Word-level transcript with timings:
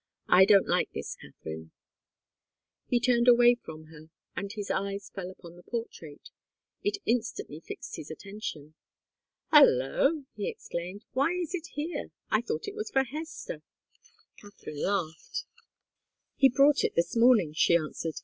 "I 0.29 0.45
don't 0.45 0.67
like 0.67 0.89
this, 0.95 1.15
Katharine." 1.21 1.69
He 2.87 2.99
turned 2.99 3.27
away 3.27 3.53
from 3.53 3.83
her, 3.91 4.09
and 4.35 4.51
his 4.51 4.71
eyes 4.71 5.11
fell 5.13 5.29
upon 5.29 5.55
the 5.55 5.61
portrait. 5.61 6.31
It 6.81 6.97
instantly 7.05 7.59
fixed 7.59 7.97
his 7.97 8.09
attention. 8.09 8.73
"Holloa!" 9.51 10.23
he 10.33 10.49
exclaimed. 10.49 11.05
"Why 11.13 11.33
is 11.33 11.53
it 11.53 11.67
here? 11.73 12.09
I 12.31 12.41
thought 12.41 12.67
it 12.67 12.73
was 12.73 12.89
for 12.89 13.03
Hester." 13.03 13.61
Katharine 14.37 14.81
laughed. 14.81 15.45
"He 16.35 16.49
brought 16.49 16.83
it 16.83 16.95
this 16.95 17.15
morning," 17.15 17.53
she 17.53 17.77
answered. 17.77 18.15